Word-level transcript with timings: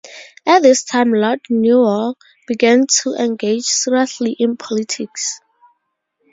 At 0.47 0.63
this 0.63 0.83
time 0.83 1.13
Lord 1.13 1.41
Newall 1.51 2.17
began 2.47 2.87
to 3.03 3.13
engage 3.13 3.65
seriously 3.65 4.31
in 4.39 4.57
politics. 4.57 5.39